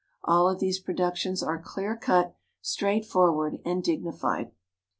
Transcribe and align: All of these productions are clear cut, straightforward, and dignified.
All 0.23 0.49
of 0.49 0.57
these 0.59 0.79
productions 0.79 1.43
are 1.43 1.61
clear 1.61 1.95
cut, 1.95 2.33
straightforward, 2.59 3.59
and 3.63 3.83
dignified. 3.83 4.49